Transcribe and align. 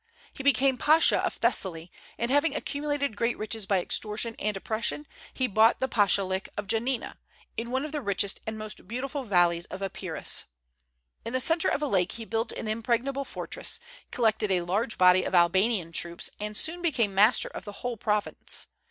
He 0.33 0.41
became 0.41 0.79
pasha 0.79 1.19
of 1.19 1.35
Thessaly; 1.35 1.91
and 2.17 2.31
having 2.31 2.55
accumulated 2.55 3.15
great 3.15 3.37
riches 3.37 3.67
by 3.67 3.79
extortion 3.79 4.35
and 4.39 4.57
oppression, 4.57 5.05
he 5.31 5.45
bought 5.45 5.79
the 5.79 5.87
pashalic 5.87 6.49
of 6.57 6.65
Jannina, 6.65 7.17
in 7.55 7.69
one 7.69 7.85
of 7.85 7.91
the 7.91 8.01
richest 8.01 8.39
and 8.47 8.57
most 8.57 8.87
beautiful 8.87 9.21
valleys 9.23 9.65
of 9.65 9.83
Epirus. 9.83 10.45
In 11.23 11.33
the 11.33 11.39
centre 11.39 11.69
of 11.69 11.83
a 11.83 11.87
lake 11.87 12.13
he 12.13 12.25
built 12.25 12.51
an 12.53 12.67
impregnable 12.67 13.25
fortress, 13.25 13.79
collected 14.09 14.49
a 14.51 14.61
large 14.61 14.97
body 14.97 15.23
of 15.23 15.35
Albanian 15.35 15.91
troops, 15.91 16.31
and 16.39 16.57
soon 16.57 16.81
became 16.81 17.13
master 17.13 17.49
of 17.49 17.63
the 17.65 17.71
whole 17.85 17.95
province. 17.95 18.65